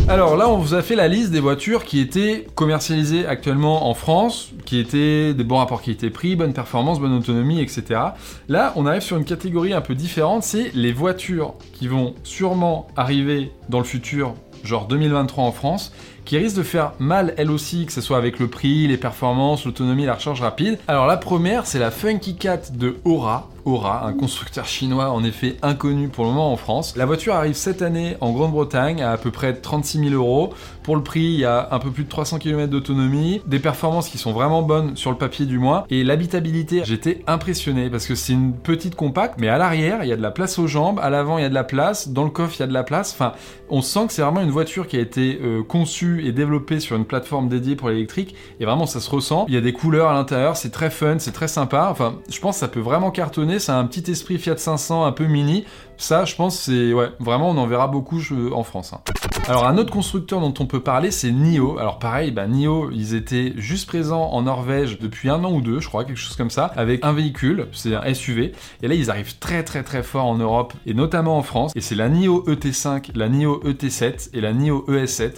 Alors 0.09 0.35
là, 0.35 0.49
on 0.49 0.57
vous 0.57 0.73
a 0.73 0.81
fait 0.81 0.95
la 0.95 1.07
liste 1.07 1.31
des 1.31 1.39
voitures 1.39 1.85
qui 1.85 1.99
étaient 1.99 2.45
commercialisées 2.55 3.25
actuellement 3.25 3.89
en 3.89 3.93
France, 3.93 4.51
qui 4.65 4.79
étaient 4.79 5.33
des 5.33 5.43
bons 5.43 5.57
rapports 5.57 5.81
pris, 6.13 6.35
bonne 6.35 6.53
performance, 6.53 6.99
bonne 6.99 7.13
autonomie, 7.13 7.61
etc. 7.61 8.01
Là, 8.49 8.73
on 8.75 8.85
arrive 8.85 9.01
sur 9.01 9.17
une 9.17 9.25
catégorie 9.25 9.73
un 9.73 9.81
peu 9.81 9.95
différente, 9.95 10.43
c'est 10.43 10.71
les 10.73 10.91
voitures 10.91 11.53
qui 11.73 11.87
vont 11.87 12.15
sûrement 12.23 12.87
arriver 12.95 13.51
dans 13.69 13.79
le 13.79 13.85
futur, 13.85 14.33
genre 14.63 14.87
2023 14.87 15.43
en 15.43 15.51
France, 15.51 15.93
qui 16.25 16.37
risquent 16.37 16.57
de 16.57 16.63
faire 16.63 16.93
mal 16.99 17.33
elles 17.37 17.51
aussi, 17.51 17.85
que 17.85 17.93
ce 17.93 18.01
soit 18.01 18.17
avec 18.17 18.39
le 18.39 18.47
prix, 18.47 18.87
les 18.87 18.97
performances, 18.97 19.65
l'autonomie, 19.65 20.05
la 20.05 20.15
recharge 20.15 20.41
rapide. 20.41 20.79
Alors 20.87 21.07
la 21.07 21.17
première, 21.17 21.65
c'est 21.65 21.79
la 21.79 21.91
Funky 21.91 22.35
Cat 22.35 22.71
de 22.73 22.97
Aura. 23.05 23.49
Aura, 23.65 24.05
un 24.05 24.13
constructeur 24.13 24.67
chinois 24.67 25.09
en 25.09 25.23
effet 25.23 25.57
inconnu 25.63 26.07
pour 26.07 26.25
le 26.25 26.31
moment 26.31 26.53
en 26.53 26.57
France. 26.57 26.95
La 26.95 27.07
voiture 27.07 27.33
arrive 27.33 27.55
cette 27.55 27.81
année 27.81 28.15
en 28.21 28.31
Grande-Bretagne 28.31 29.01
à 29.01 29.11
à 29.11 29.17
peu 29.17 29.31
près 29.31 29.55
36 29.55 30.09
000 30.09 30.13
euros. 30.13 30.53
Pour 30.83 30.95
le 30.95 31.01
prix, 31.01 31.23
il 31.23 31.39
y 31.39 31.45
a 31.45 31.69
un 31.71 31.79
peu 31.79 31.89
plus 31.89 32.03
de 32.03 32.09
300 32.09 32.37
km 32.37 32.69
d'autonomie, 32.69 33.41
des 33.47 33.57
performances 33.57 34.07
qui 34.07 34.19
sont 34.19 34.33
vraiment 34.33 34.61
bonnes 34.61 34.95
sur 34.95 35.09
le 35.09 35.17
papier 35.17 35.47
du 35.47 35.57
moins, 35.57 35.85
et 35.89 36.03
l'habitabilité, 36.03 36.83
j'étais 36.85 37.23
impressionné 37.25 37.89
parce 37.89 38.05
que 38.05 38.13
c'est 38.13 38.33
une 38.33 38.53
petite 38.53 38.93
compacte, 38.93 39.39
mais 39.39 39.47
à 39.47 39.57
l'arrière, 39.57 40.03
il 40.03 40.09
y 40.09 40.13
a 40.13 40.15
de 40.15 40.21
la 40.21 40.29
place 40.29 40.59
aux 40.59 40.67
jambes, 40.67 40.99
à 41.01 41.09
l'avant, 41.09 41.39
il 41.39 41.41
y 41.41 41.45
a 41.45 41.49
de 41.49 41.55
la 41.55 41.63
place, 41.63 42.09
dans 42.09 42.23
le 42.23 42.29
coffre, 42.29 42.53
il 42.57 42.59
y 42.59 42.63
a 42.63 42.67
de 42.67 42.73
la 42.73 42.83
place. 42.83 43.13
Enfin, 43.13 43.33
on 43.69 43.81
sent 43.81 44.07
que 44.07 44.13
c'est 44.13 44.21
vraiment 44.21 44.41
une 44.41 44.51
voiture 44.51 44.87
qui 44.87 44.97
a 44.97 44.99
été 44.99 45.39
euh, 45.41 45.63
conçue 45.63 46.23
et 46.27 46.31
développée 46.31 46.79
sur 46.79 46.95
une 46.95 47.05
plateforme 47.05 47.49
dédiée 47.49 47.75
pour 47.75 47.89
l'électrique, 47.89 48.35
et 48.59 48.65
vraiment 48.65 48.85
ça 48.85 48.99
se 48.99 49.09
ressent. 49.09 49.45
Il 49.47 49.55
y 49.55 49.57
a 49.57 49.61
des 49.61 49.73
couleurs 49.73 50.09
à 50.09 50.13
l'intérieur, 50.13 50.55
c'est 50.55 50.71
très 50.71 50.91
fun, 50.91 51.15
c'est 51.17 51.31
très 51.31 51.47
sympa. 51.47 51.87
Enfin, 51.89 52.17
je 52.29 52.39
pense 52.39 52.57
que 52.57 52.59
ça 52.59 52.67
peut 52.67 52.79
vraiment 52.79 53.09
cartonner. 53.09 53.54
C'est 53.59 53.71
un 53.71 53.85
petit 53.85 54.11
esprit 54.11 54.37
Fiat 54.37 54.57
500 54.57 55.05
un 55.05 55.11
peu 55.11 55.25
mini. 55.25 55.65
Ça, 55.97 56.25
je 56.25 56.35
pense, 56.35 56.59
c'est 56.59 56.93
ouais, 56.93 57.09
vraiment, 57.19 57.49
on 57.49 57.57
en 57.57 57.67
verra 57.67 57.87
beaucoup 57.87 58.19
en 58.53 58.63
France. 58.63 58.93
Hein. 58.93 59.01
Alors, 59.47 59.65
un 59.65 59.77
autre 59.77 59.91
constructeur 59.91 60.41
dont 60.41 60.53
on 60.59 60.65
peut 60.65 60.81
parler, 60.81 61.11
c'est 61.11 61.31
NIO. 61.31 61.77
Alors, 61.79 61.99
pareil, 61.99 62.31
bah, 62.31 62.47
NIO, 62.47 62.89
ils 62.91 63.15
étaient 63.15 63.53
juste 63.57 63.87
présents 63.87 64.29
en 64.31 64.43
Norvège 64.43 64.99
depuis 64.99 65.29
un 65.29 65.43
an 65.43 65.51
ou 65.51 65.61
deux, 65.61 65.79
je 65.79 65.87
crois, 65.87 66.03
quelque 66.03 66.17
chose 66.17 66.35
comme 66.35 66.49
ça, 66.49 66.65
avec 66.75 67.03
un 67.03 67.13
véhicule, 67.13 67.67
c'est 67.71 67.95
un 67.95 68.13
SUV. 68.13 68.53
Et 68.81 68.87
là, 68.87 68.95
ils 68.95 69.09
arrivent 69.09 69.37
très 69.39 69.63
très 69.63 69.83
très 69.83 70.03
fort 70.03 70.25
en 70.25 70.37
Europe 70.37 70.73
et 70.85 70.93
notamment 70.93 71.37
en 71.37 71.43
France. 71.43 71.71
Et 71.75 71.81
c'est 71.81 71.95
la 71.95 72.09
NIO 72.09 72.43
ET5, 72.47 73.11
la 73.15 73.29
NIO 73.29 73.61
ET7 73.63 74.29
et 74.33 74.41
la 74.41 74.53
NIO 74.53 74.85
ES7. 74.87 75.33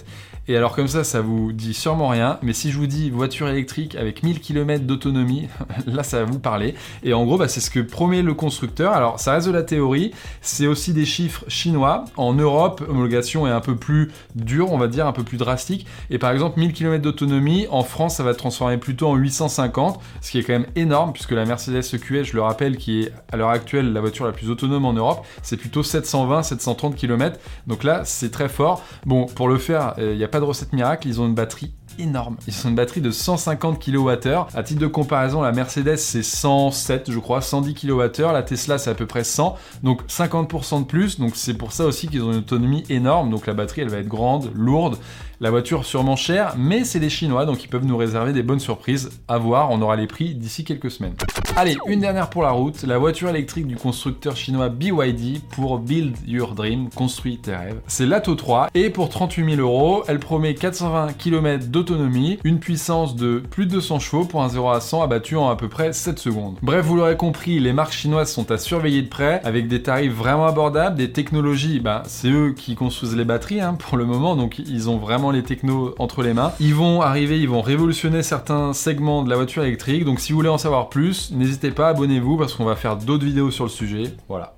Et 0.50 0.56
alors 0.56 0.74
comme 0.74 0.88
ça, 0.88 1.04
ça 1.04 1.20
vous 1.20 1.52
dit 1.52 1.74
sûrement 1.74 2.08
rien, 2.08 2.38
mais 2.40 2.54
si 2.54 2.70
je 2.70 2.78
vous 2.78 2.86
dis 2.86 3.10
voiture 3.10 3.50
électrique 3.50 3.94
avec 3.96 4.22
1000 4.22 4.40
km 4.40 4.84
d'autonomie, 4.84 5.46
là 5.86 6.02
ça 6.02 6.20
va 6.20 6.24
vous 6.24 6.38
parler. 6.38 6.74
Et 7.02 7.12
en 7.12 7.26
gros, 7.26 7.36
bah, 7.36 7.48
c'est 7.48 7.60
ce 7.60 7.70
que 7.70 7.80
promet 7.80 8.22
le 8.22 8.32
constructeur. 8.32 8.94
Alors 8.94 9.20
ça 9.20 9.32
reste 9.32 9.46
de 9.46 9.52
la 9.52 9.62
théorie, 9.62 10.12
c'est 10.48 10.66
aussi 10.66 10.94
des 10.94 11.04
chiffres 11.04 11.44
chinois. 11.48 12.06
En 12.16 12.32
Europe, 12.32 12.82
l'homologation 12.86 13.46
est 13.46 13.50
un 13.50 13.60
peu 13.60 13.76
plus 13.76 14.10
dure, 14.34 14.72
on 14.72 14.78
va 14.78 14.88
dire, 14.88 15.06
un 15.06 15.12
peu 15.12 15.22
plus 15.22 15.36
drastique. 15.36 15.86
Et 16.08 16.18
par 16.18 16.30
exemple, 16.30 16.58
1000 16.58 16.72
km 16.72 17.02
d'autonomie, 17.02 17.66
en 17.70 17.82
France, 17.82 18.16
ça 18.16 18.22
va 18.22 18.34
transformer 18.34 18.78
plutôt 18.78 19.08
en 19.08 19.14
850, 19.14 20.00
ce 20.22 20.30
qui 20.30 20.38
est 20.38 20.42
quand 20.42 20.54
même 20.54 20.66
énorme, 20.74 21.12
puisque 21.12 21.32
la 21.32 21.44
Mercedes 21.44 21.82
EQS, 21.92 22.24
je 22.24 22.34
le 22.34 22.42
rappelle, 22.42 22.78
qui 22.78 23.02
est 23.02 23.12
à 23.30 23.36
l'heure 23.36 23.50
actuelle 23.50 23.92
la 23.92 24.00
voiture 24.00 24.24
la 24.24 24.32
plus 24.32 24.48
autonome 24.48 24.86
en 24.86 24.94
Europe, 24.94 25.26
c'est 25.42 25.58
plutôt 25.58 25.82
720, 25.82 26.42
730 26.42 26.96
km. 26.96 27.38
Donc 27.66 27.84
là, 27.84 28.02
c'est 28.04 28.30
très 28.30 28.48
fort. 28.48 28.82
Bon, 29.04 29.26
pour 29.26 29.48
le 29.48 29.58
faire, 29.58 29.94
il 29.98 30.16
n'y 30.16 30.24
a 30.24 30.28
pas 30.28 30.40
de 30.40 30.44
recette 30.44 30.72
miracle, 30.72 31.08
ils 31.08 31.20
ont 31.20 31.26
une 31.26 31.34
batterie 31.34 31.74
énorme. 31.98 32.36
Ils 32.46 32.54
ont 32.66 32.70
une 32.70 32.74
batterie 32.74 33.00
de 33.00 33.10
150 33.10 33.84
kWh. 33.84 34.46
À 34.54 34.62
titre 34.62 34.80
de 34.80 34.86
comparaison, 34.86 35.42
la 35.42 35.52
Mercedes 35.52 35.96
c'est 35.96 36.22
107, 36.22 37.10
je 37.10 37.18
crois, 37.18 37.40
110 37.40 37.74
kWh. 37.74 38.32
La 38.32 38.42
Tesla 38.42 38.78
c'est 38.78 38.90
à 38.90 38.94
peu 38.94 39.06
près 39.06 39.24
100, 39.24 39.56
donc 39.82 40.02
50% 40.08 40.80
de 40.80 40.84
plus. 40.84 41.18
Donc 41.18 41.32
c'est 41.34 41.54
pour 41.54 41.72
ça 41.72 41.86
aussi 41.86 42.08
qu'ils 42.08 42.22
ont 42.22 42.32
une 42.32 42.38
autonomie 42.38 42.84
énorme. 42.88 43.30
Donc 43.30 43.46
la 43.46 43.54
batterie 43.54 43.82
elle 43.82 43.90
va 43.90 43.98
être 43.98 44.08
grande, 44.08 44.50
lourde. 44.54 44.96
La 45.40 45.50
voiture 45.50 45.84
sûrement 45.84 46.16
chère, 46.16 46.54
mais 46.58 46.82
c'est 46.82 46.98
les 46.98 47.08
Chinois, 47.08 47.46
donc 47.46 47.62
ils 47.62 47.68
peuvent 47.68 47.84
nous 47.84 47.96
réserver 47.96 48.32
des 48.32 48.42
bonnes 48.42 48.58
surprises. 48.58 49.10
À 49.28 49.38
voir, 49.38 49.70
on 49.70 49.80
aura 49.80 49.94
les 49.94 50.08
prix 50.08 50.34
d'ici 50.34 50.64
quelques 50.64 50.90
semaines. 50.90 51.14
Allez, 51.54 51.76
une 51.86 52.00
dernière 52.00 52.28
pour 52.28 52.42
la 52.42 52.50
route, 52.50 52.82
la 52.82 52.98
voiture 52.98 53.28
électrique 53.28 53.68
du 53.68 53.76
constructeur 53.76 54.36
chinois 54.36 54.68
BYD 54.68 55.40
pour 55.50 55.78
Build 55.78 56.16
Your 56.26 56.56
Dream, 56.56 56.88
construit 56.90 57.38
tes 57.38 57.54
rêves. 57.54 57.80
C'est 57.86 58.06
l'Ato 58.06 58.34
3 58.34 58.70
et 58.74 58.90
pour 58.90 59.10
38 59.10 59.54
000 59.56 59.60
euros, 59.60 60.02
elle 60.08 60.18
promet 60.18 60.56
420 60.56 61.12
km 61.12 61.66
d'autonomie, 61.66 62.40
une 62.42 62.58
puissance 62.58 63.14
de 63.14 63.40
plus 63.48 63.66
de 63.66 63.70
200 63.70 64.00
chevaux 64.00 64.24
pour 64.24 64.42
un 64.42 64.48
0 64.48 64.70
à 64.70 64.80
100 64.80 65.02
abattu 65.02 65.36
en 65.36 65.48
à 65.50 65.54
peu 65.54 65.68
près 65.68 65.92
7 65.92 66.18
secondes. 66.18 66.56
Bref, 66.62 66.84
vous 66.84 66.96
l'aurez 66.96 67.16
compris, 67.16 67.60
les 67.60 67.72
marques 67.72 67.92
chinoises 67.92 68.32
sont 68.32 68.50
à 68.50 68.58
surveiller 68.58 69.02
de 69.02 69.08
près 69.08 69.40
avec 69.44 69.68
des 69.68 69.84
tarifs 69.84 70.14
vraiment 70.14 70.46
abordables, 70.46 70.96
des 70.96 71.12
technologies, 71.12 71.78
bah, 71.78 72.02
c'est 72.06 72.28
eux 72.28 72.54
qui 72.56 72.74
construisent 72.74 73.14
les 73.14 73.24
batteries 73.24 73.60
hein, 73.60 73.74
pour 73.74 73.96
le 73.96 74.04
moment, 74.04 74.34
donc 74.34 74.58
ils 74.58 74.90
ont 74.90 74.96
vraiment 74.96 75.27
les 75.30 75.42
technos 75.42 75.94
entre 75.98 76.22
les 76.22 76.34
mains. 76.34 76.52
Ils 76.60 76.74
vont 76.74 77.00
arriver, 77.00 77.40
ils 77.40 77.48
vont 77.48 77.60
révolutionner 77.60 78.22
certains 78.22 78.72
segments 78.72 79.22
de 79.22 79.30
la 79.30 79.36
voiture 79.36 79.64
électrique. 79.64 80.04
Donc 80.04 80.20
si 80.20 80.32
vous 80.32 80.38
voulez 80.38 80.48
en 80.48 80.58
savoir 80.58 80.88
plus, 80.88 81.30
n'hésitez 81.32 81.70
pas, 81.70 81.88
abonnez-vous 81.88 82.36
parce 82.36 82.54
qu'on 82.54 82.64
va 82.64 82.76
faire 82.76 82.96
d'autres 82.96 83.24
vidéos 83.24 83.50
sur 83.50 83.64
le 83.64 83.70
sujet. 83.70 84.14
Voilà. 84.28 84.54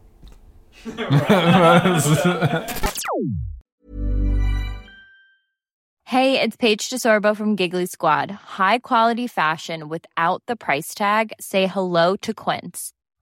hey, 6.05 6.41
it's 6.41 6.57
Paige 6.57 6.89
DeSorbo 6.89 7.37
from 7.37 7.57
Giggly 7.57 7.87
Squad. 7.87 8.31
High 8.59 8.79
quality 8.79 9.27
fashion 9.27 9.89
without 9.89 10.43
the 10.47 10.57
price 10.57 10.95
tag. 10.95 11.33
Say 11.39 11.67
hello 11.67 12.17
to 12.17 12.33
Quince. 12.33 12.93